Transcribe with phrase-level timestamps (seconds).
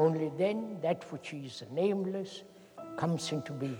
[0.00, 2.44] Only then that which is nameless
[2.96, 3.76] comes into being.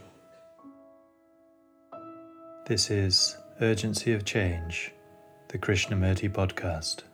[2.66, 4.92] This is Urgency of Change,
[5.48, 7.04] the Krishnamurti podcast.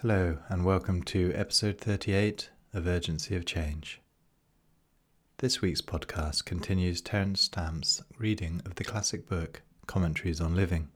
[0.00, 4.00] Hello, and welcome to episode 38 of Urgency of Change.
[5.38, 10.88] This week's podcast continues Terence Stamp's reading of the classic book Commentaries on Living.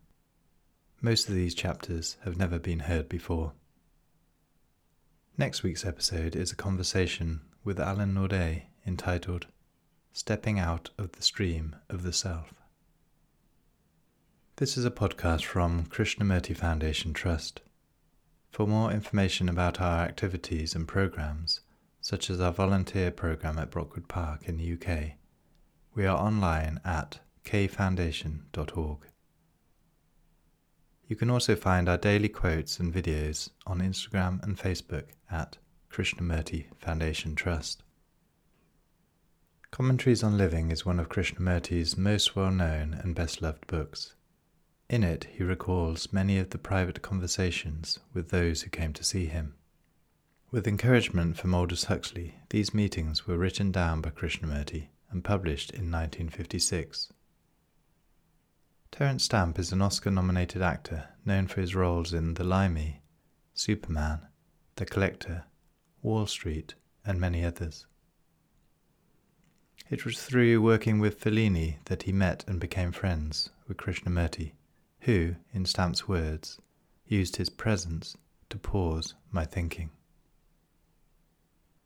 [1.00, 3.52] Most of these chapters have never been heard before.
[5.38, 9.46] Next week's episode is a conversation with Alain Naudé entitled
[10.12, 12.52] Stepping Out of the Stream of the Self.
[14.56, 17.62] This is a podcast from Krishnamurti Foundation Trust.
[18.50, 21.60] For more information about our activities and programs,
[22.02, 25.12] such as our volunteer program at Brockwood Park in the UK,
[25.94, 28.98] we are online at kfoundation.org.
[31.06, 35.58] You can also find our daily quotes and videos on Instagram and Facebook at
[35.90, 37.82] Krishnamurti Foundation Trust.
[39.72, 44.14] Commentaries on Living is one of Krishnamurti's most well known and best loved books.
[44.88, 49.26] In it, he recalls many of the private conversations with those who came to see
[49.26, 49.54] him.
[50.50, 55.90] With encouragement from Aldous Huxley, these meetings were written down by Krishnamurti and published in
[55.90, 57.12] 1956.
[58.92, 63.02] Terence Stamp is an Oscar nominated actor known for his roles in The Limey,
[63.54, 64.26] Superman,
[64.76, 65.44] The Collector,
[66.02, 66.74] Wall Street,
[67.04, 67.86] and many others.
[69.88, 74.52] It was through working with Fellini that he met and became friends with Krishnamurti,
[75.00, 76.58] who, in Stamp's words,
[77.06, 78.16] used his presence
[78.50, 79.90] to pause my thinking.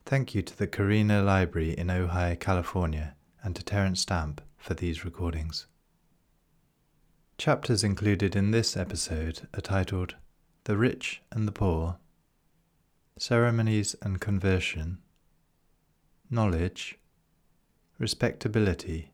[0.05, 5.05] Thank you to the Karina Library in Ojai, California, and to Terence Stamp for these
[5.05, 5.67] recordings.
[7.37, 10.15] Chapters included in this episode are titled
[10.65, 11.97] The Rich and the Poor,
[13.19, 14.99] Ceremonies and Conversion,
[16.31, 16.97] Knowledge,
[17.99, 19.11] Respectability,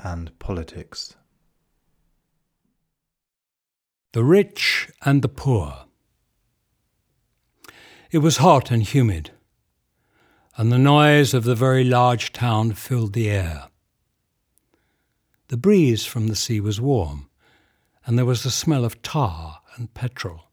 [0.00, 1.14] and Politics.
[4.12, 5.84] The Rich and the Poor.
[8.10, 9.30] It was hot and humid,
[10.56, 13.68] and the noise of the very large town filled the air.
[15.54, 17.28] The breeze from the sea was warm,
[18.04, 20.48] and there was the smell of tar and petrol.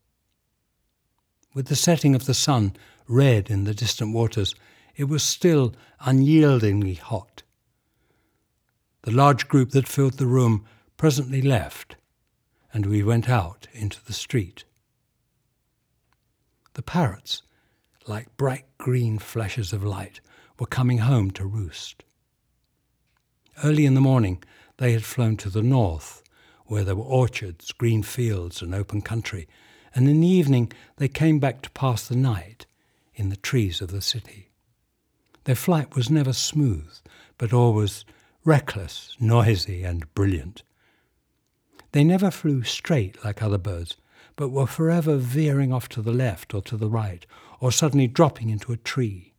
[1.55, 2.75] With the setting of the sun
[3.07, 4.53] red in the distant waters,
[4.95, 7.41] it was still unyieldingly hot.
[9.01, 10.65] The large group that filled the room
[10.97, 11.95] presently left,
[12.71, 14.65] and we went out into the street.
[16.75, 17.41] The parrots,
[18.05, 20.21] like bright green flashes of light,
[20.59, 22.03] were coming home to roost.
[23.63, 24.43] Early in the morning,
[24.81, 26.23] they had flown to the north,
[26.65, 29.47] where there were orchards, green fields, and open country,
[29.93, 32.65] and in the evening they came back to pass the night
[33.13, 34.49] in the trees of the city.
[35.43, 36.97] Their flight was never smooth,
[37.37, 38.05] but always
[38.43, 40.63] reckless, noisy, and brilliant.
[41.91, 43.97] They never flew straight like other birds,
[44.35, 47.23] but were forever veering off to the left or to the right,
[47.59, 49.35] or suddenly dropping into a tree.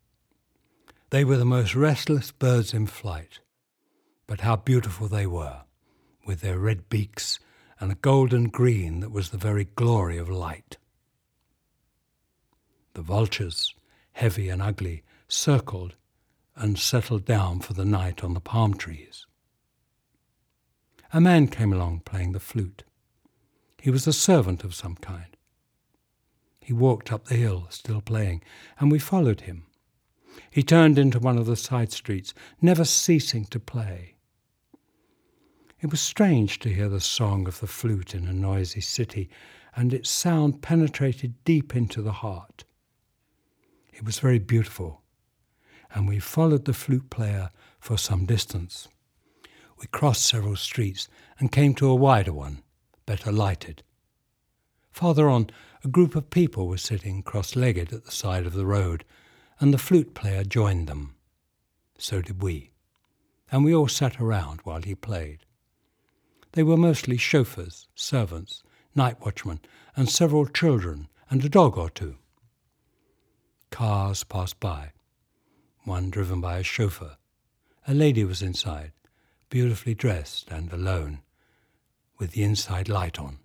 [1.11, 3.41] They were the most restless birds in flight,
[4.33, 5.61] but how beautiful they were,
[6.25, 7.39] with their red beaks
[7.79, 10.79] and a golden green that was the very glory of light.
[12.95, 13.75] The vultures,
[14.13, 15.97] heavy and ugly, circled
[16.57, 19.27] and settled down for the night on the palm trees.
[21.13, 22.85] A man came along playing the flute.
[23.83, 25.37] He was a servant of some kind.
[26.59, 28.43] He walked up the hill, still playing,
[28.81, 29.67] and we followed him.
[30.51, 32.33] He turned into one of the side streets,
[32.63, 34.15] never ceasing to play.
[35.83, 39.29] It was strange to hear the song of the flute in a noisy city,
[39.75, 42.63] and its sound penetrated deep into the heart.
[43.93, 45.03] It was very beautiful,
[45.93, 47.51] and we followed the flute player
[47.81, 48.87] for some distance.
[49.81, 51.09] We crossed several streets
[51.41, 52.63] and came to a wider one,
[53.05, 53.83] better lighted.
[54.93, 55.51] Farther on,
[55.83, 59.05] a group of people were sitting cross legged at the side of the road,
[59.59, 61.17] and the flute player joined them.
[61.99, 62.71] So did we,
[63.51, 65.45] and we all sat around while he played.
[66.53, 68.63] They were mostly chauffeurs, servants,
[68.95, 69.61] night watchmen,
[69.97, 72.17] and several children, and a dog or two.
[73.71, 74.93] Cars passed by,
[75.85, 77.17] one driven by a chauffeur.
[77.89, 78.93] A lady was inside,
[79.49, 81.21] beautifully dressed and alone,
[82.19, 83.39] with the inside light on.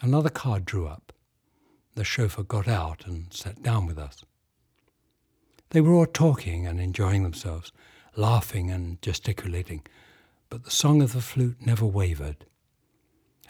[0.00, 1.12] Another car drew up.
[1.94, 4.24] The chauffeur got out and sat down with us.
[5.70, 7.70] They were all talking and enjoying themselves,
[8.16, 9.82] laughing and gesticulating,
[10.50, 12.46] but the song of the flute never wavered,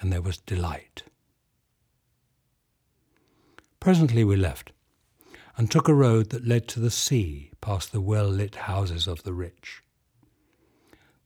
[0.01, 1.03] and there was delight.
[3.81, 4.73] Presently we left
[5.57, 9.23] and took a road that led to the sea past the well lit houses of
[9.23, 9.83] the rich.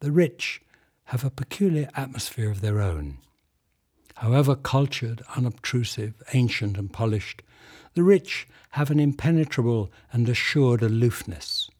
[0.00, 0.60] The rich
[1.04, 3.18] have a peculiar atmosphere of their own.
[4.16, 7.42] However cultured, unobtrusive, ancient, and polished,
[7.94, 11.70] the rich have an impenetrable and assured aloofness,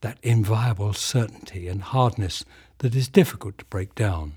[0.00, 2.44] that inviolable certainty and hardness
[2.78, 4.34] that is difficult to break down.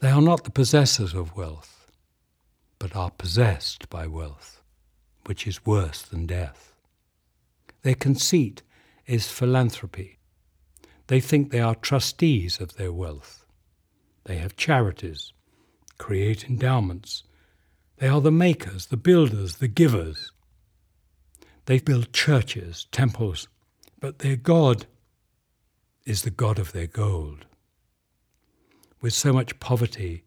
[0.00, 1.90] They are not the possessors of wealth,
[2.78, 4.62] but are possessed by wealth,
[5.26, 6.74] which is worse than death.
[7.82, 8.62] Their conceit
[9.06, 10.18] is philanthropy.
[11.08, 13.44] They think they are trustees of their wealth.
[14.24, 15.32] They have charities,
[15.96, 17.24] create endowments.
[17.96, 20.32] They are the makers, the builders, the givers.
[21.64, 23.48] They build churches, temples,
[24.00, 24.86] but their God
[26.08, 27.44] is the God of their gold.
[29.02, 30.24] With so much poverty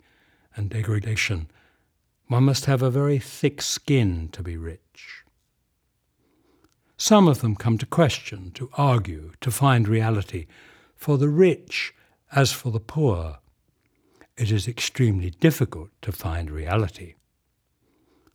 [0.55, 1.49] and degradation,
[2.27, 5.23] one must have a very thick skin to be rich.
[6.97, 10.45] Some of them come to question, to argue, to find reality.
[10.95, 11.95] For the rich,
[12.31, 13.39] as for the poor,
[14.37, 17.15] it is extremely difficult to find reality.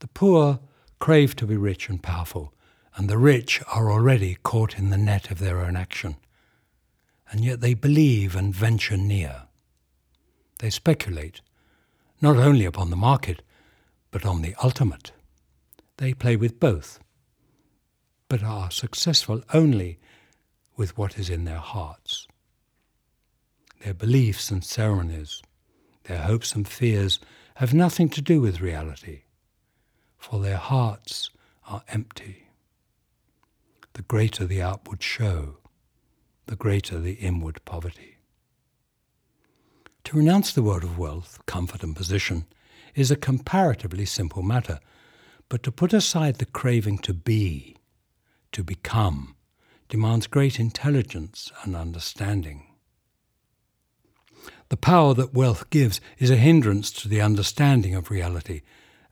[0.01, 0.59] The poor
[0.99, 2.53] crave to be rich and powerful,
[2.97, 6.17] and the rich are already caught in the net of their own action.
[7.31, 9.43] And yet they believe and venture near.
[10.59, 11.41] They speculate,
[12.21, 13.43] not only upon the market,
[14.11, 15.13] but on the ultimate.
[15.97, 17.01] They play with both,
[18.29, 19.99] but are successful only
[20.77, 22.27] with what is in their hearts.
[23.83, 25.43] Their beliefs and ceremonies,
[26.05, 27.19] their hopes and fears
[27.57, 29.23] have nothing to do with reality,
[30.19, 31.31] for their hearts
[31.67, 32.47] are empty
[33.97, 35.57] the greater the outward show,
[36.47, 38.17] the greater the inward poverty.
[40.05, 42.47] To renounce the world of wealth, comfort, and position
[42.95, 44.79] is a comparatively simple matter,
[45.49, 47.77] but to put aside the craving to be,
[48.53, 49.35] to become,
[49.89, 52.67] demands great intelligence and understanding.
[54.69, 58.63] The power that wealth gives is a hindrance to the understanding of reality,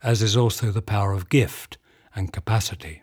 [0.03, 1.77] as is also the power of gift
[2.13, 3.01] and capacity.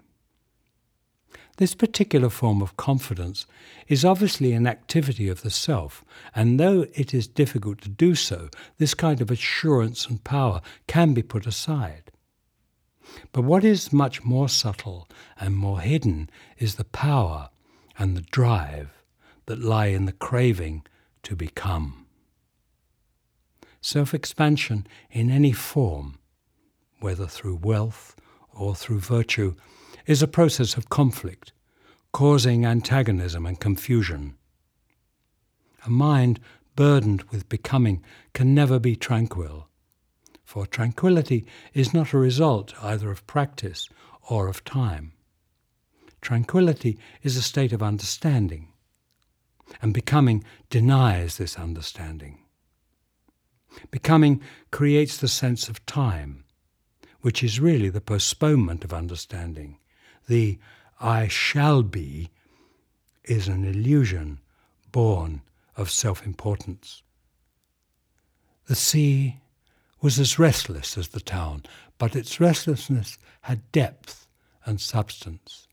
[1.58, 3.46] This particular form of confidence
[3.86, 6.04] is obviously an activity of the self,
[6.34, 11.12] and though it is difficult to do so, this kind of assurance and power can
[11.12, 12.10] be put aside.
[13.32, 15.08] But what is much more subtle
[15.38, 17.50] and more hidden is the power
[17.98, 19.02] and the drive
[19.46, 20.86] that lie in the craving
[21.24, 22.06] to become.
[23.80, 26.18] Self expansion in any form,
[27.00, 28.16] whether through wealth
[28.54, 29.54] or through virtue,
[30.06, 31.52] is a process of conflict,
[32.12, 34.34] causing antagonism and confusion.
[35.84, 36.40] A mind
[36.76, 38.02] burdened with becoming
[38.34, 39.68] can never be tranquil,
[40.44, 43.88] for tranquility is not a result either of practice
[44.28, 45.12] or of time.
[46.20, 48.68] Tranquility is a state of understanding,
[49.80, 52.38] and becoming denies this understanding.
[53.90, 54.40] Becoming
[54.70, 56.44] creates the sense of time,
[57.22, 59.78] which is really the postponement of understanding,
[60.32, 60.58] the
[60.98, 62.30] I shall be
[63.22, 64.40] is an illusion
[64.90, 65.42] born
[65.76, 67.02] of self importance.
[68.64, 69.40] The sea
[70.00, 71.64] was as restless as the town,
[71.98, 74.26] but its restlessness had depth
[74.64, 75.68] and substance.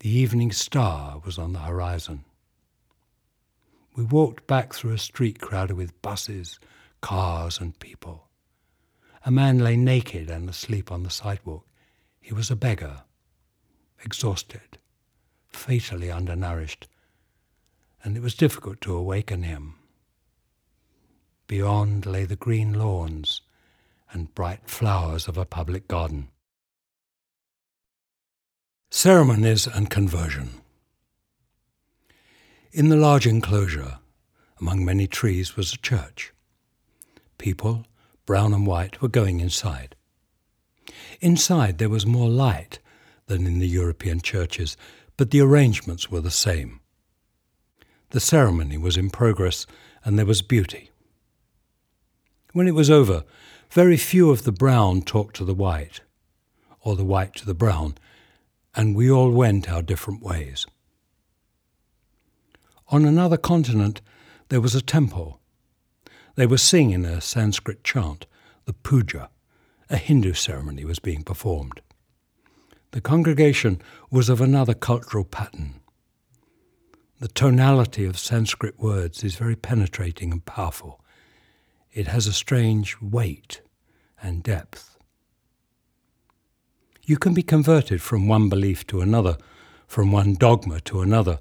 [0.00, 2.26] The evening star was on the horizon.
[3.96, 6.60] We walked back through a street crowded with buses,
[7.00, 8.28] cars, and people.
[9.24, 11.64] A man lay naked and asleep on the sidewalk.
[12.26, 13.04] He was a beggar,
[14.04, 14.78] exhausted,
[15.48, 16.88] fatally undernourished,
[18.02, 19.74] and it was difficult to awaken him.
[21.46, 23.40] Beyond lay the green lawns
[24.12, 26.28] and bright flowers of a public garden.
[28.90, 30.60] Ceremonies and Conversion
[32.72, 33.98] In the large enclosure,
[34.60, 36.32] among many trees, was a church.
[37.38, 37.84] People,
[38.24, 39.96] brown and white, were going inside.
[41.20, 42.78] Inside there was more light
[43.26, 44.76] than in the European churches,
[45.16, 46.80] but the arrangements were the same.
[48.10, 49.66] The ceremony was in progress,
[50.04, 50.90] and there was beauty.
[52.52, 53.24] When it was over,
[53.70, 56.00] very few of the brown talked to the white,
[56.80, 57.96] or the white to the brown,
[58.74, 60.66] and we all went our different ways.
[62.88, 64.00] On another continent,
[64.48, 65.40] there was a temple.
[66.36, 68.26] They were singing a Sanskrit chant,
[68.64, 69.30] the puja.
[69.90, 71.80] A Hindu ceremony was being performed.
[72.92, 75.80] The congregation was of another cultural pattern.
[77.18, 81.00] The tonality of Sanskrit words is very penetrating and powerful.
[81.92, 83.62] It has a strange weight
[84.22, 84.98] and depth.
[87.04, 89.38] You can be converted from one belief to another,
[89.86, 91.38] from one dogma to another,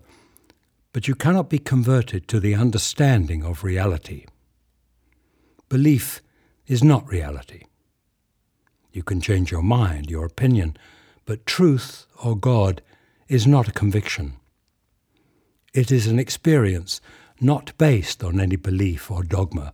[0.94, 4.26] but you cannot be converted to the understanding of reality.
[5.68, 6.22] Belief
[6.68, 7.64] is not reality.
[8.94, 10.78] You can change your mind, your opinion,
[11.26, 12.82] but truth or God
[13.28, 14.34] is not a conviction.
[15.74, 17.02] It is an experience
[17.42, 19.74] not based on any belief or dogma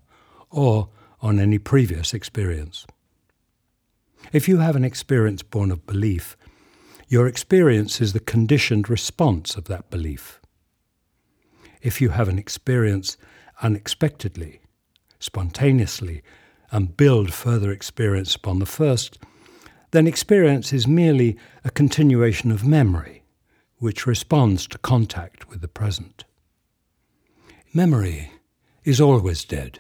[0.50, 0.90] or
[1.22, 2.86] on any previous experience.
[4.34, 6.38] If you have an experience born of belief,
[7.08, 10.42] your experience is the conditioned response of that belief
[11.82, 13.18] if you have an experience
[13.62, 14.62] unexpectedly,
[15.20, 16.22] spontaneously,
[16.72, 19.18] and build further experience upon the first,
[19.92, 23.24] then experience is merely a continuation of memory,
[23.78, 26.24] which responds to contact with the present.
[27.74, 28.32] Memory
[28.84, 29.80] is always dead,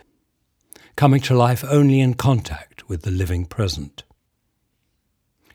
[0.95, 4.03] coming to life only in contact with the living present.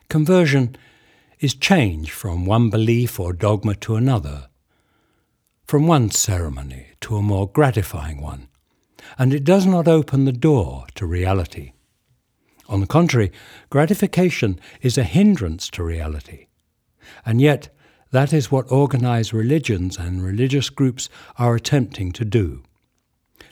[0.09, 0.75] Conversion
[1.39, 4.47] is change from one belief or dogma to another
[5.65, 8.47] from one ceremony to a more gratifying one,
[9.19, 11.73] and it does not open the door to reality.
[12.69, 13.31] On the contrary,
[13.69, 16.47] gratification is a hindrance to reality.
[17.25, 17.69] And yet,
[18.11, 22.63] that is what organized religions and religious groups are attempting to do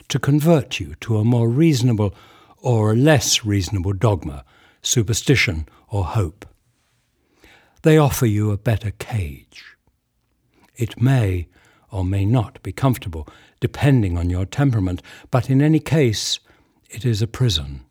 [0.08, 2.14] to convert you to a more reasonable
[2.58, 4.44] or a less reasonable dogma,
[4.82, 6.46] superstition, or hope.
[7.82, 9.76] They offer you a better cage.
[10.74, 11.48] It may
[11.90, 13.28] or may not be comfortable,
[13.60, 16.38] depending on your temperament, but in any case,
[16.90, 17.85] it is a prison.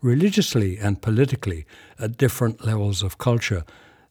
[0.00, 1.66] Religiously and politically,
[1.98, 3.64] at different levels of culture,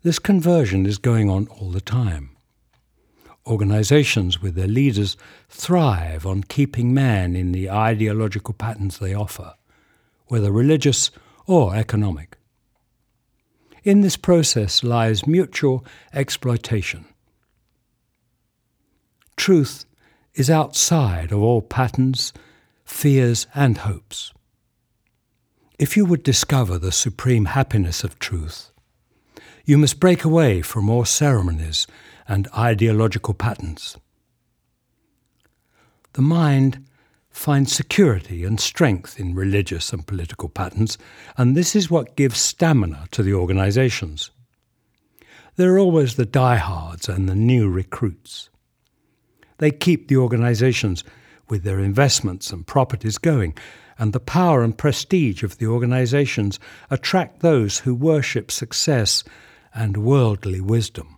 [0.03, 2.36] this conversion is going on all the time.
[3.46, 5.15] Organizations with their leaders
[5.50, 9.53] thrive on keeping man in the ideological patterns they offer,
[10.27, 11.12] whether religious
[11.46, 12.38] or economic.
[13.84, 17.06] In this process lies mutual exploitation
[19.38, 19.86] Truth
[20.34, 22.34] is outside of all patterns,
[22.84, 24.34] fears, and hopes.
[25.79, 28.72] If you would discover the supreme happiness of truth,
[29.63, 31.86] you must break away from all ceremonies
[32.27, 33.96] and ideological patterns.
[36.13, 36.84] The mind
[37.29, 40.98] finds security and strength in religious and political patterns,
[41.38, 44.31] and this is what gives stamina to the organizations.
[45.57, 48.50] There are always the diehards and the new recruits.
[49.60, 51.03] They keep the organizations
[51.50, 53.53] with their investments and properties going,
[53.97, 59.23] and the power and prestige of the organizations attract those who worship success
[59.73, 61.17] and worldly wisdom.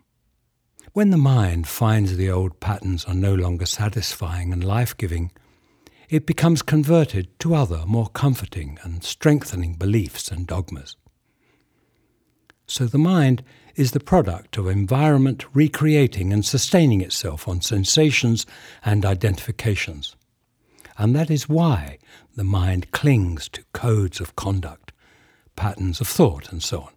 [0.94, 5.32] When the mind finds the old patterns are no longer satisfying and life giving,
[6.10, 10.96] it becomes converted to other, more comforting and strengthening beliefs and dogmas.
[12.66, 13.44] So the mind
[13.76, 18.46] is the product of environment recreating and sustaining itself on sensations
[18.84, 20.16] and identifications.
[21.00, 21.98] And that is why
[22.36, 24.92] the mind clings to codes of conduct,
[25.56, 26.94] patterns of thought, and so on.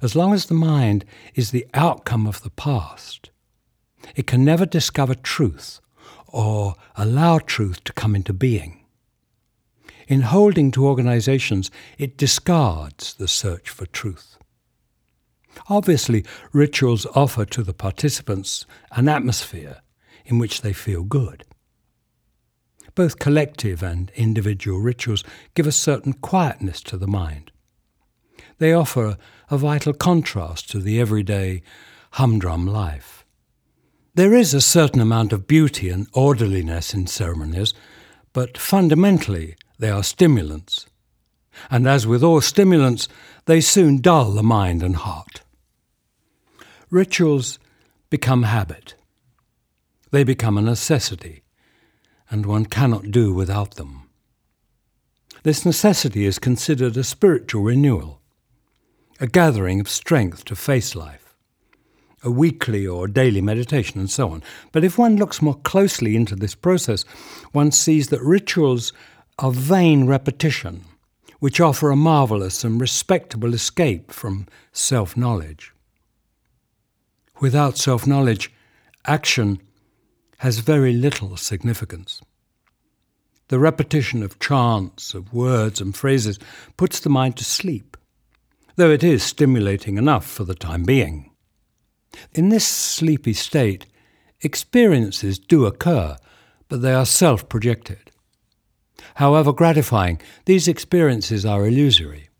[0.00, 1.04] As long as the mind
[1.34, 3.30] is the outcome of the past,
[4.14, 5.80] it can never discover truth
[6.28, 8.84] or allow truth to come into being.
[10.06, 14.38] In holding to organizations, it discards the search for truth.
[15.68, 19.80] Obviously, rituals offer to the participants an atmosphere
[20.24, 21.44] in which they feel good.
[22.94, 27.50] Both collective and individual rituals give a certain quietness to the mind.
[28.58, 29.16] They offer
[29.50, 31.62] a vital contrast to the everyday
[32.12, 33.24] humdrum life.
[34.14, 37.72] There is a certain amount of beauty and orderliness in ceremonies,
[38.34, 40.86] but fundamentally they are stimulants.
[41.70, 43.08] And as with all stimulants,
[43.46, 45.42] they soon dull the mind and heart.
[46.90, 47.58] Rituals
[48.10, 48.94] become habit.
[50.10, 51.41] They become a necessity,
[52.32, 54.08] and one cannot do without them.
[55.42, 58.22] This necessity is considered a spiritual renewal,
[59.20, 61.34] a gathering of strength to face life,
[62.24, 64.42] a weekly or daily meditation, and so on.
[64.72, 67.02] But if one looks more closely into this process,
[67.52, 68.94] one sees that rituals
[69.38, 70.84] are vain repetition,
[71.38, 75.74] which offer a marvellous and respectable escape from self knowledge.
[77.40, 78.50] Without self knowledge,
[79.04, 79.60] action
[80.42, 82.20] has very little significance.
[83.46, 86.40] The repetition of chants, of words and phrases
[86.76, 87.96] puts the mind to sleep,
[88.74, 91.30] though it is stimulating enough for the time being.
[92.32, 93.86] In this sleepy state,
[94.40, 96.16] experiences do occur,
[96.68, 98.10] but they are self projected.
[99.14, 102.30] However gratifying, these experiences are illusory.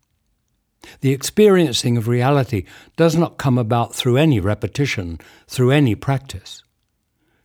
[1.02, 2.64] The experiencing of reality
[2.96, 6.61] does not come about through any repetition, through any practice.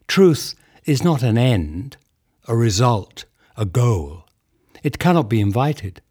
[0.07, 1.97] Truth is not an end,
[2.47, 4.25] a result, a goal.
[4.83, 6.01] It cannot be invited,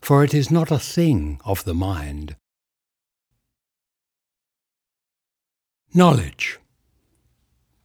[0.00, 2.36] for it is not a thing of the mind.
[5.94, 6.58] Knowledge.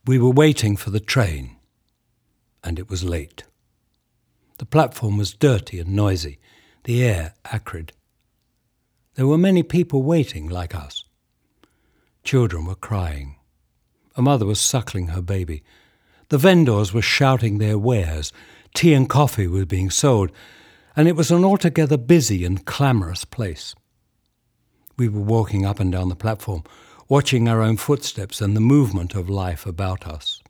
[0.05, 1.57] We were waiting for the train,
[2.63, 3.43] and it was late.
[4.57, 6.39] The platform was dirty and noisy,
[6.83, 7.91] the air acrid.
[9.15, 11.05] There were many people waiting like us.
[12.23, 13.35] Children were crying.
[14.15, 15.63] A mother was suckling her baby.
[16.29, 18.31] The vendors were shouting their wares.
[18.73, 20.31] Tea and coffee were being sold,
[20.95, 23.75] and it was an altogether busy and clamorous place.
[24.97, 26.63] We were walking up and down the platform,
[27.09, 30.41] watching our own footsteps and the movement of life about us.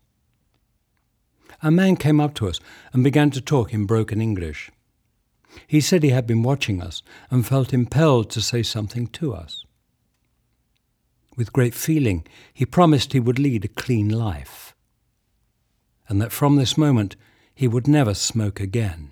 [1.61, 2.59] A man came up to us
[2.91, 4.69] and began to talk in broken English.
[5.67, 9.65] He said he had been watching us and felt impelled to say something to us.
[11.35, 14.75] With great feeling, he promised he would lead a clean life,
[16.07, 17.15] and that from this moment
[17.55, 19.11] he would never smoke again.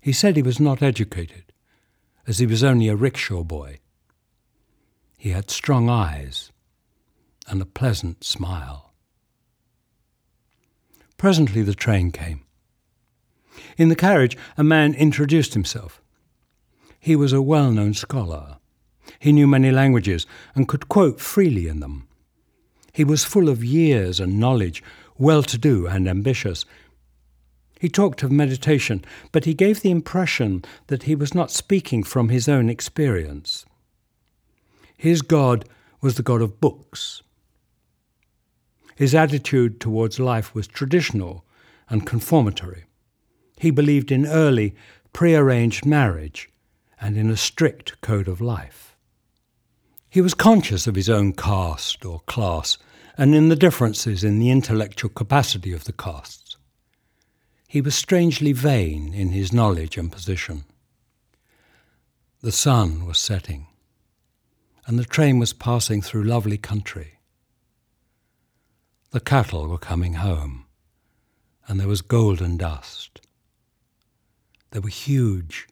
[0.00, 1.52] He said he was not educated,
[2.26, 3.78] as he was only a rickshaw boy.
[5.18, 6.50] He had strong eyes
[7.48, 8.92] and a pleasant smile.
[11.16, 12.42] Presently the train came.
[13.76, 16.02] In the carriage, a man introduced himself.
[16.98, 18.58] He was a well known scholar.
[19.22, 22.08] He knew many languages and could quote freely in them.
[22.92, 24.82] He was full of years and knowledge,
[25.16, 26.64] well to do and ambitious.
[27.78, 32.30] He talked of meditation, but he gave the impression that he was not speaking from
[32.30, 33.64] his own experience.
[34.98, 35.68] His God
[36.00, 37.22] was the God of books.
[38.96, 41.44] His attitude towards life was traditional
[41.88, 42.86] and conformatory.
[43.56, 44.74] He believed in early,
[45.12, 46.50] prearranged marriage
[47.00, 48.91] and in a strict code of life.
[50.12, 52.76] He was conscious of his own caste or class
[53.16, 56.58] and in the differences in the intellectual capacity of the castes.
[57.66, 60.64] He was strangely vain in his knowledge and position.
[62.42, 63.68] The sun was setting,
[64.86, 67.14] and the train was passing through lovely country.
[69.12, 70.66] The cattle were coming home,
[71.66, 73.22] and there was golden dust.
[74.72, 75.68] There were huge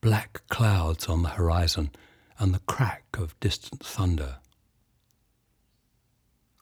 [0.00, 1.92] black clouds on the horizon
[2.38, 4.38] and the crack of distant thunder.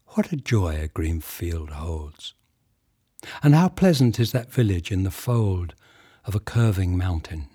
[0.09, 2.35] What a joy a green field holds!
[3.43, 5.75] And how pleasant is that village in the fold
[6.25, 7.49] of a curving mountain.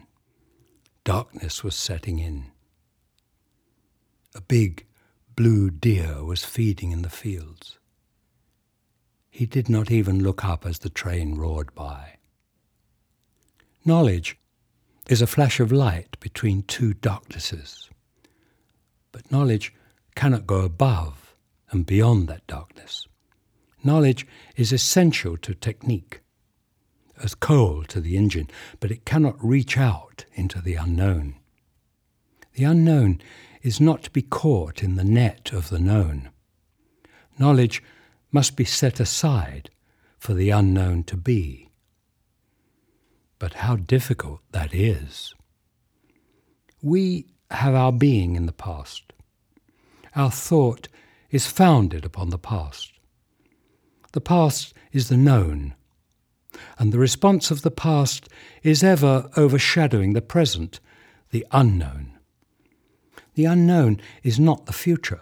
[1.03, 2.51] Darkness was setting in.
[4.35, 4.85] A big
[5.35, 7.79] blue deer was feeding in the fields.
[9.29, 12.17] He did not even look up as the train roared by.
[13.85, 14.37] Knowledge
[15.07, 17.88] is a flash of light between two darknesses.
[19.11, 19.73] But knowledge
[20.15, 21.35] cannot go above
[21.71, 23.07] and beyond that darkness.
[23.83, 26.21] Knowledge is essential to technique,
[27.21, 31.35] as coal to the engine, but it cannot reach out into the unknown.
[32.53, 33.21] The unknown
[33.61, 36.29] is not to be caught in the net of the known.
[37.37, 37.81] Knowledge
[38.31, 39.69] must be set aside
[40.17, 41.69] for the unknown to be.
[43.37, 45.33] But how difficult that is.
[46.81, 49.13] We have our being in the past.
[50.15, 50.87] Our thought
[51.31, 52.93] is founded upon the past.
[54.11, 55.75] The past is the known,
[56.77, 58.27] and the response of the past
[58.63, 60.79] is ever overshadowing the present,
[61.31, 62.17] the unknown.
[63.35, 65.21] The unknown is not the future,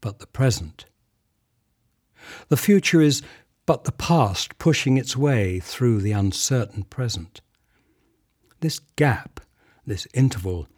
[0.00, 0.84] but the present.
[2.48, 3.22] The future is
[3.66, 7.40] but the past pushing its way through the uncertain present.
[8.60, 9.40] This gap,
[9.86, 10.68] this interval,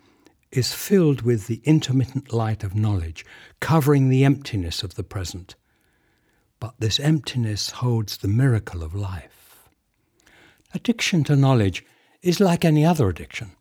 [0.52, 3.24] is filled with the intermittent light of knowledge,
[3.60, 5.54] covering the emptiness of the present.
[6.58, 9.68] But this emptiness holds the miracle of life.
[10.74, 11.84] Addiction to knowledge
[12.22, 13.52] is like any other addiction.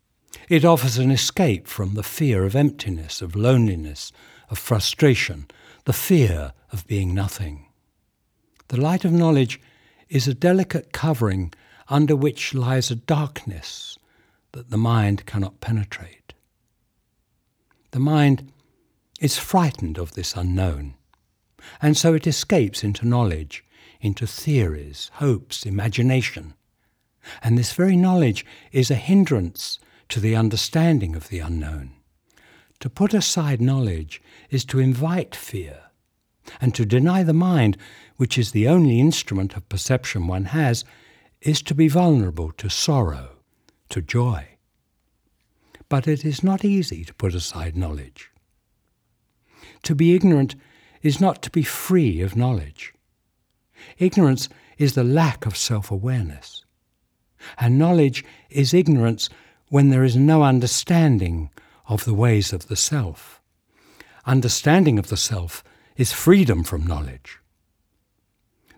[0.48, 4.12] It offers an escape from the fear of emptiness, of loneliness,
[4.48, 5.46] of frustration,
[5.84, 7.66] the fear of being nothing.
[8.68, 9.60] The light of knowledge
[10.08, 11.52] is a delicate covering
[11.88, 13.98] under which lies a darkness
[14.52, 16.19] that the mind cannot penetrate.
[17.92, 18.52] The mind
[19.20, 20.94] is frightened of this unknown,
[21.82, 23.64] and so it escapes into knowledge,
[24.00, 26.54] into theories, hopes, imagination.
[27.42, 31.92] And this very knowledge is a hindrance to the understanding of the unknown.
[32.80, 35.90] To put aside knowledge is to invite fear,
[36.60, 37.76] and to deny the mind,
[38.16, 40.84] which is the only instrument of perception one has,
[41.40, 43.36] is to be vulnerable to sorrow,
[43.88, 44.46] to joy.
[45.90, 48.30] But it is not easy to put aside knowledge.
[49.82, 50.54] To be ignorant
[51.02, 52.94] is not to be free of knowledge.
[53.98, 54.48] Ignorance
[54.78, 56.64] is the lack of self awareness.
[57.58, 59.28] And knowledge is ignorance
[59.68, 61.50] when there is no understanding
[61.88, 63.40] of the ways of the self.
[64.26, 65.64] Understanding of the self
[65.96, 67.38] is freedom from knowledge.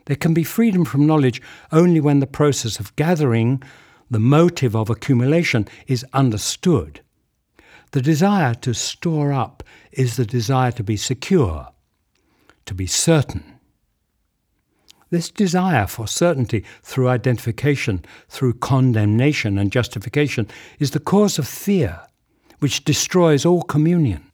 [0.06, 3.62] There can be freedom from knowledge only when the process of gathering,
[4.12, 7.00] the motive of accumulation, is understood.
[7.92, 11.68] The desire to store up is the desire to be secure,
[12.66, 13.42] to be certain.
[15.08, 20.46] This desire for certainty through identification, through condemnation and justification,
[20.78, 22.00] is the cause of fear,
[22.58, 24.30] which destroys all communion.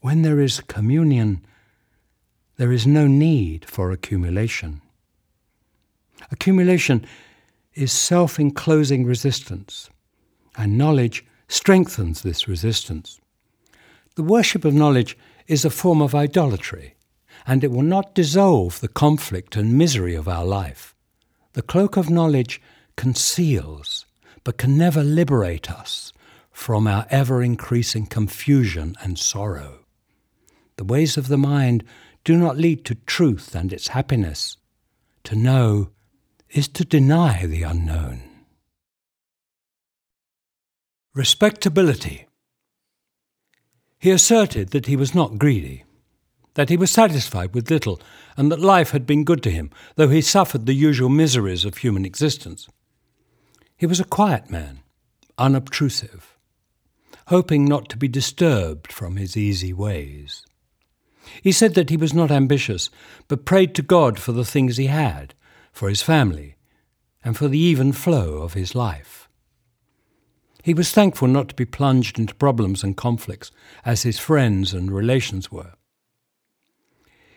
[0.00, 1.46] When there is communion,
[2.58, 4.82] there is no need for accumulation.
[6.30, 7.06] Accumulation
[7.74, 9.90] is self enclosing resistance,
[10.56, 13.20] and knowledge strengthens this resistance.
[14.16, 16.94] The worship of knowledge is a form of idolatry
[17.46, 20.94] and it will not dissolve the conflict and misery of our life.
[21.54, 22.60] The cloak of knowledge
[22.96, 24.06] conceals,
[24.44, 26.12] but can never liberate us
[26.50, 29.80] from our ever increasing confusion and sorrow.
[30.76, 31.84] The ways of the mind
[32.24, 34.56] do not lead to truth and its happiness.
[35.24, 35.90] To know
[36.52, 38.22] is to deny the unknown.
[41.14, 42.28] Respectability.
[43.98, 45.84] He asserted that he was not greedy
[46.54, 48.00] that he was satisfied with little,
[48.36, 51.78] and that life had been good to him, though he suffered the usual miseries of
[51.78, 52.68] human existence.
[53.76, 54.80] He was a quiet man,
[55.38, 56.36] unobtrusive,
[57.28, 60.44] hoping not to be disturbed from his easy ways.
[61.42, 62.90] He said that he was not ambitious,
[63.28, 65.34] but prayed to God for the things he had,
[65.72, 66.56] for his family,
[67.24, 69.28] and for the even flow of his life.
[70.62, 73.50] He was thankful not to be plunged into problems and conflicts
[73.84, 75.72] as his friends and relations were.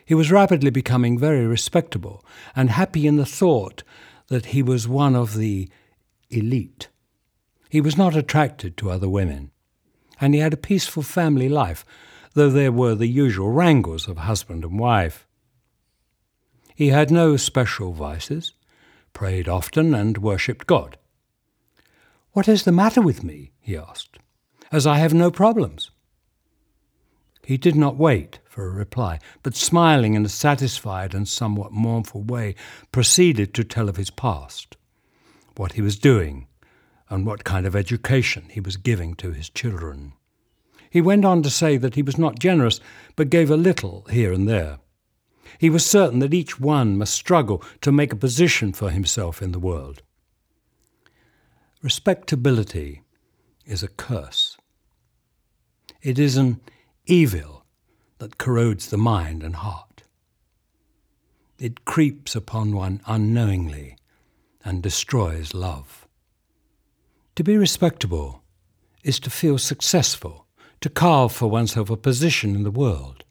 [0.04, 3.82] He was rapidly becoming very respectable and happy in the thought
[4.28, 5.68] that he was one of the
[6.30, 6.88] elite.
[7.68, 9.50] He was not attracted to other women,
[10.20, 11.84] and he had a peaceful family life,
[12.34, 15.25] though there were the usual wrangles of husband and wife.
[16.76, 18.52] He had no special vices,
[19.14, 20.98] prayed often, and worshipped God.
[22.32, 23.52] What is the matter with me?
[23.58, 24.18] he asked,
[24.70, 25.90] as I have no problems.
[27.42, 32.22] He did not wait for a reply, but smiling in a satisfied and somewhat mournful
[32.22, 32.54] way,
[32.92, 34.76] proceeded to tell of his past,
[35.56, 36.46] what he was doing,
[37.08, 40.12] and what kind of education he was giving to his children.
[40.90, 42.80] He went on to say that he was not generous,
[43.14, 44.78] but gave a little here and there.
[45.58, 49.52] He was certain that each one must struggle to make a position for himself in
[49.52, 50.02] the world.
[51.82, 53.02] Respectability
[53.64, 54.56] is a curse.
[56.02, 56.60] It is an
[57.06, 57.64] evil
[58.18, 60.02] that corrodes the mind and heart.
[61.58, 63.96] It creeps upon one unknowingly
[64.64, 66.06] and destroys love.
[67.36, 68.42] To be respectable
[69.04, 70.46] is to feel successful,
[70.80, 73.24] to carve for oneself a position in the world,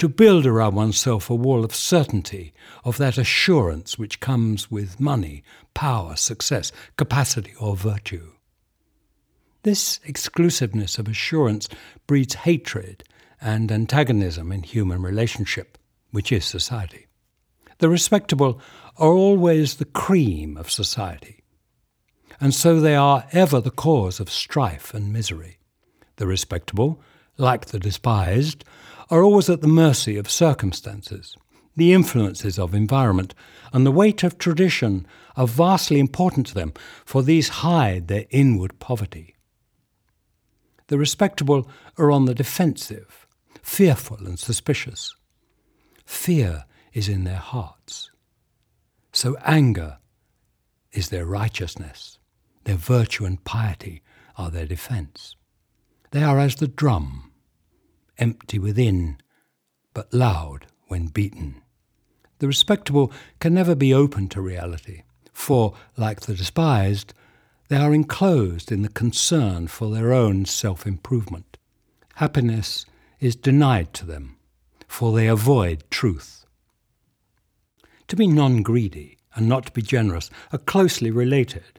[0.00, 5.44] to build around oneself a wall of certainty, of that assurance which comes with money,
[5.74, 8.32] power, success, capacity, or virtue.
[9.62, 11.68] This exclusiveness of assurance
[12.06, 13.04] breeds hatred
[13.42, 15.76] and antagonism in human relationship,
[16.12, 17.06] which is society.
[17.76, 18.58] The respectable
[18.96, 21.44] are always the cream of society,
[22.40, 25.58] and so they are ever the cause of strife and misery.
[26.16, 27.02] The respectable,
[27.36, 28.64] like the despised,
[29.10, 31.36] are always at the mercy of circumstances.
[31.76, 33.34] The influences of environment
[33.72, 36.72] and the weight of tradition are vastly important to them,
[37.04, 39.36] for these hide their inward poverty.
[40.88, 43.26] The respectable are on the defensive,
[43.62, 45.14] fearful and suspicious.
[46.04, 48.10] Fear is in their hearts.
[49.12, 49.98] So anger
[50.92, 52.18] is their righteousness,
[52.64, 54.02] their virtue and piety
[54.36, 55.36] are their defence.
[56.10, 57.29] They are as the drum,
[58.20, 59.18] empty within,
[59.94, 61.62] but loud when beaten.
[62.38, 65.02] The respectable can never be open to reality,
[65.32, 67.12] for, like the despised,
[67.68, 71.56] they are enclosed in the concern for their own self improvement.
[72.16, 72.84] Happiness
[73.20, 74.36] is denied to them,
[74.88, 76.44] for they avoid truth.
[78.08, 81.78] To be non greedy and not to be generous are closely related.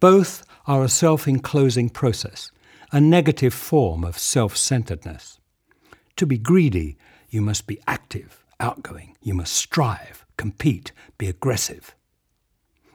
[0.00, 2.50] Both are a self enclosing process,
[2.92, 5.37] a negative form of self centeredness.
[6.18, 6.98] To be greedy,
[7.30, 11.94] you must be active, outgoing, you must strive, compete, be aggressive.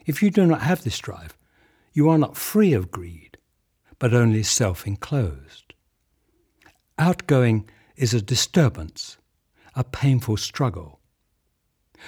[0.06, 1.38] If you do not have this drive,
[1.94, 3.38] you are not free of greed,
[3.98, 5.74] but only self enclosed.
[7.00, 9.18] Outgoing is a disturbance,
[9.74, 11.00] a painful struggle.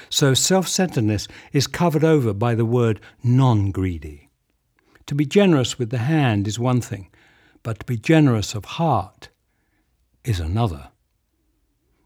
[0.09, 4.31] So self centeredness is covered over by the word non greedy.
[5.05, 7.09] To be generous with the hand is one thing,
[7.63, 9.29] but to be generous of heart
[10.25, 10.89] is another.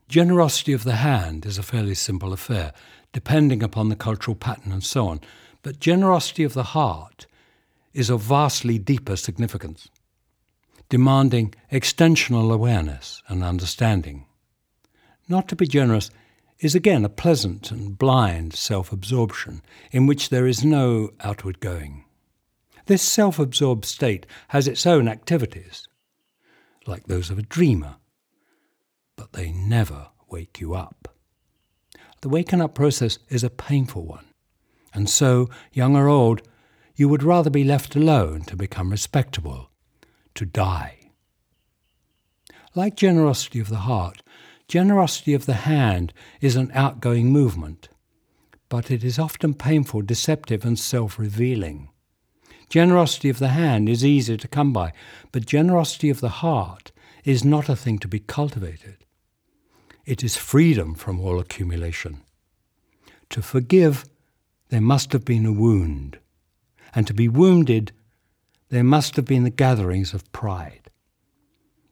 [0.10, 2.74] Generosity of the hand is a fairly simple affair,
[3.14, 5.22] depending upon the cultural pattern and so on,
[5.62, 7.28] but generosity of the heart
[7.94, 9.88] is of vastly deeper significance,
[10.90, 14.26] demanding extensional awareness and understanding.
[15.28, 16.10] Not to be generous
[16.58, 22.04] is again a pleasant and blind self absorption in which there is no outward going.
[22.88, 25.88] This self absorbed state has its own activities,
[26.88, 27.98] like those of a dreamer,
[29.20, 31.14] but they never wake you up.
[32.22, 34.28] The waking up process is a painful one,
[34.94, 36.42] and so, young or old,
[36.96, 39.72] you would rather be left alone to become respectable,
[40.36, 41.12] to die.
[42.74, 44.24] Like generosity of the heart,
[44.70, 47.90] generosity of the hand is an outgoing movement,
[48.70, 51.90] but it is often painful, deceptive, and self revealing.
[52.70, 54.94] Generosity of the hand is easy to come by,
[55.34, 56.94] but generosity of the heart
[57.26, 59.06] is not a thing to be cultivated.
[60.10, 62.22] It is freedom from all accumulation.
[63.30, 64.06] To forgive,
[64.70, 66.18] there must have been a wound
[66.96, 67.92] and to be wounded,
[68.70, 70.90] there must have been the gatherings of pride.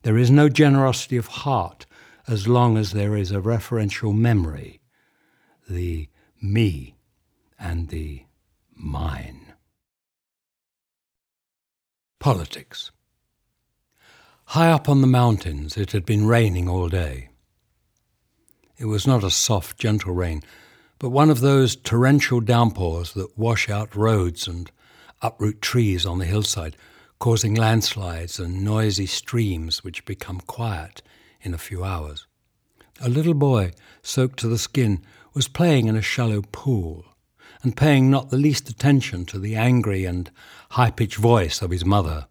[0.02, 1.86] There is no generosity of heart
[2.28, 4.82] as long as there is a referential memory,
[5.70, 6.10] the
[6.42, 6.96] me
[7.60, 8.24] and the
[8.76, 9.54] mine.
[12.20, 12.90] Politics.
[14.46, 17.30] High up on the mountains, it had been raining all day.
[18.78, 20.44] It was not a soft, gentle rain,
[21.00, 24.70] but one of those torrential downpours that wash out roads and
[25.22, 26.78] uproot trees on the hillside,
[27.20, 31.02] causing landslides and noisy streams which become quiet
[31.42, 32.28] in a few hours.
[33.02, 37.06] A little boy, soaked to the skin, was playing in a shallow pool
[37.64, 40.30] and paying not the least attention to the angry and
[40.72, 42.28] high pitched voice of his mother.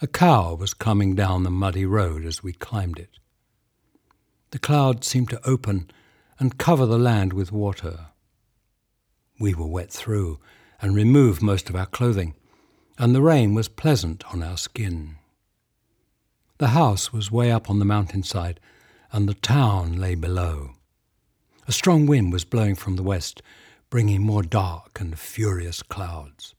[0.00, 3.19] A cow was coming down the muddy road as we climbed it.
[4.50, 5.90] The clouds seemed to open
[6.38, 8.06] and cover the land with water.
[9.38, 10.40] We were wet through
[10.82, 12.34] and removed most of our clothing,
[12.98, 15.16] and the rain was pleasant on our skin.
[16.58, 18.60] The house was way up on the mountainside,
[19.12, 20.72] and the town lay below.
[21.66, 23.42] A strong wind was blowing from the west,
[23.88, 26.54] bringing more dark and furious clouds.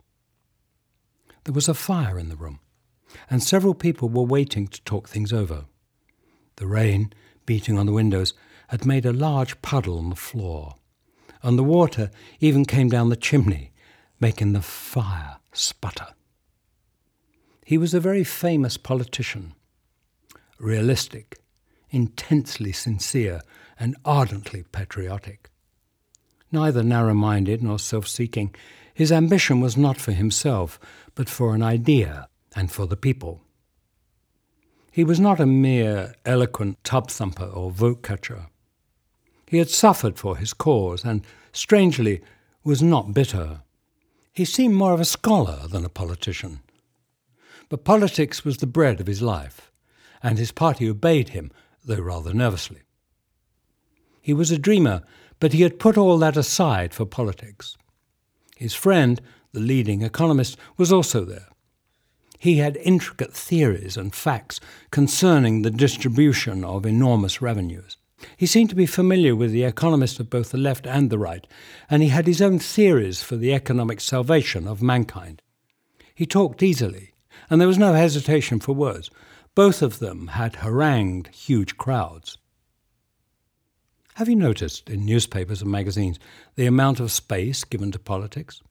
[1.44, 2.60] There was a fire in the room,
[3.30, 5.66] and several people were waiting to talk things over.
[6.56, 7.14] The rain,
[7.46, 8.34] beating on the windows,
[8.70, 10.76] had made a large puddle on the floor,
[11.44, 13.72] and the water even came down the chimney
[14.20, 16.08] making the fire sputter.
[17.66, 19.54] He was a very famous politician,
[20.60, 21.40] realistic,
[21.90, 23.42] intensely sincere,
[23.80, 25.50] and ardently patriotic.
[26.52, 28.54] Neither narrow minded nor self seeking,
[28.94, 30.80] his ambition was not for himself,
[31.16, 33.42] but for an idea and for the people.
[34.92, 38.48] He was not a mere eloquent tub thumper or vote catcher.
[39.48, 42.22] He had suffered for his cause and, strangely,
[42.66, 43.62] was not bitter.
[44.34, 46.60] He seemed more of a scholar than a politician.
[47.70, 49.72] But politics was the bread of his life,
[50.22, 51.52] and his party obeyed him,
[51.86, 52.82] though rather nervously.
[54.22, 55.04] He was a dreamer,
[55.40, 57.78] but he had put all that aside for politics.
[58.58, 59.22] His friend,
[59.54, 61.48] the leading economist, was also there.
[62.42, 67.98] He had intricate theories and facts concerning the distribution of enormous revenues.
[68.36, 71.46] He seemed to be familiar with the economists of both the left and the right,
[71.88, 75.44] and he had his own theories for the economic salvation of mankind.
[76.16, 77.14] He talked easily,
[77.48, 79.12] and there was no hesitation for words.
[79.54, 82.40] Both of them had harangued huge crowds.
[84.16, 86.18] Have you noticed in newspapers and magazines
[86.56, 88.64] the amount of space given to politics,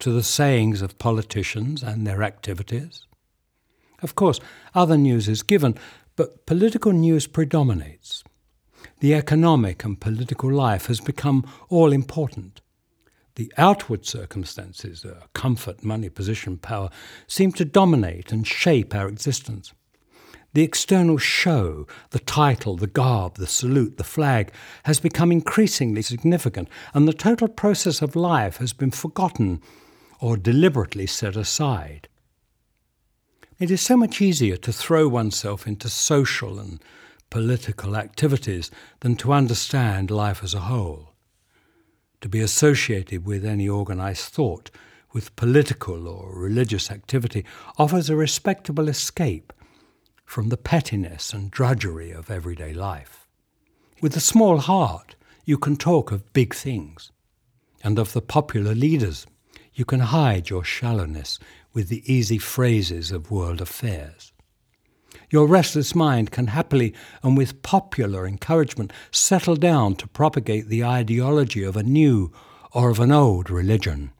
[0.00, 3.06] to the sayings of politicians and their activities?
[4.02, 4.40] Of course,
[4.74, 5.76] other news is given,
[6.16, 8.24] but political news predominates
[9.00, 12.60] the economic and political life has become all important.
[13.36, 16.90] The outward circumstances, uh, comfort, money, position, power,
[17.26, 19.72] seem to dominate and shape our existence.
[20.52, 24.52] The external show, the title, the garb, the salute, the flag,
[24.84, 29.60] has become increasingly significant, and the total process of life has been forgotten
[30.20, 32.08] or deliberately set aside.
[33.58, 36.82] It is so much easier to throw oneself into social and
[37.30, 41.10] political activities than to understand life as a whole.
[42.20, 44.72] To be associated with any organized thought,
[45.12, 47.44] with political or religious activity,
[47.78, 49.52] offers a respectable escape
[50.24, 53.28] from the pettiness and drudgery of everyday life.
[54.00, 55.14] With a small heart,
[55.44, 57.12] you can talk of big things,
[57.84, 59.26] and of the popular leaders,
[59.74, 61.38] you can hide your shallowness
[61.74, 64.32] with the easy phrases of world affairs.
[65.30, 71.64] Your restless mind can happily and with popular encouragement settle down to propagate the ideology
[71.64, 72.32] of a new
[72.72, 74.12] or of an old religion.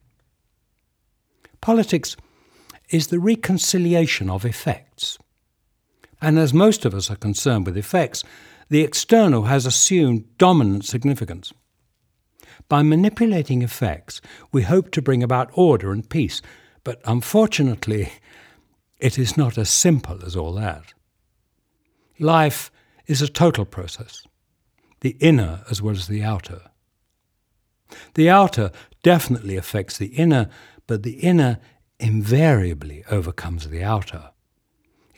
[1.60, 2.16] Politics
[2.90, 5.18] is the reconciliation of effects.
[6.20, 8.24] And as most of us are concerned with effects,
[8.68, 11.52] the external has assumed dominant significance.
[12.68, 14.20] By manipulating effects,
[14.52, 16.40] we hope to bring about order and peace,
[16.84, 18.12] but unfortunately,
[18.98, 20.94] it is not as simple as all that.
[22.18, 22.70] Life
[23.06, 24.26] is a total process,
[25.00, 26.62] the inner as well as the outer.
[28.14, 28.70] The outer
[29.02, 30.48] definitely affects the inner,
[30.86, 31.58] but the inner
[31.98, 34.30] invariably overcomes the outer.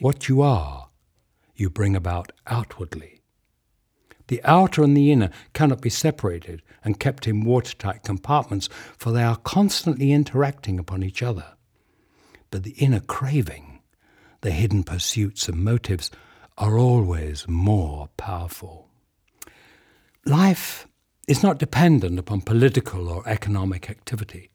[0.01, 0.89] What you are
[1.55, 3.23] you bring about outwardly.
[4.29, 9.23] The outer and the inner cannot be separated and kept in watertight compartments, for they
[9.23, 11.56] are constantly interacting upon each other.
[12.51, 13.81] But the inner craving,
[14.41, 16.11] the hidden pursuits and motives,
[16.59, 18.89] are always more powerful.
[20.25, 20.87] Life
[21.29, 24.51] is not dependent upon political or economic activity.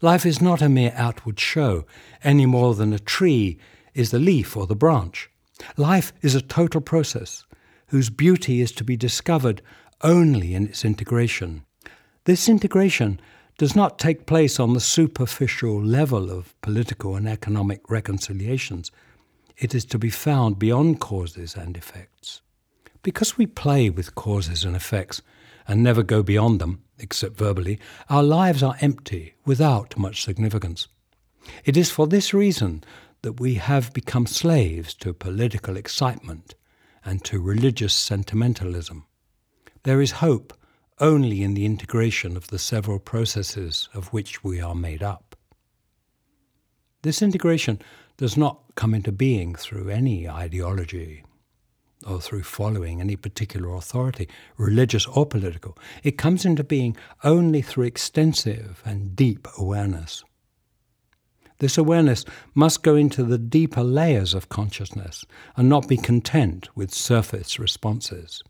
[0.00, 1.86] Life is not a mere outward show,
[2.22, 3.58] any more than a tree
[3.94, 5.30] is the leaf or the branch.
[5.76, 7.44] Life is a total process
[7.88, 9.62] whose beauty is to be discovered
[10.02, 11.64] only in its integration.
[12.24, 13.20] This integration
[13.58, 18.90] does not take place on the superficial level of political and economic reconciliations.
[19.56, 22.42] It is to be found beyond causes and effects.
[23.02, 25.22] Because we play with causes and effects
[25.68, 27.78] and never go beyond them, except verbally,
[28.10, 30.88] our lives are empty without much significance.
[31.64, 32.82] It is for this reason
[33.22, 36.54] that we have become slaves to political excitement
[37.04, 39.06] and to religious sentimentalism.
[39.84, 40.54] There is hope
[41.00, 45.36] only in the integration of the several processes of which we are made up.
[47.02, 47.80] This integration
[48.16, 51.24] does not come into being through any ideology
[52.06, 55.76] or through following any particular authority, religious or political.
[56.02, 60.22] It comes into being only through extensive and deep awareness.
[61.58, 65.24] This awareness must go into the deeper layers of consciousness
[65.56, 68.42] and not be content with surface responses.